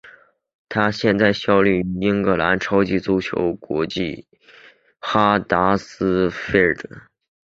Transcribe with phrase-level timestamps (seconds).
[0.67, 4.27] 他现在效力于英格兰超级足球联赛球队
[4.99, 6.89] 哈德斯菲尔德。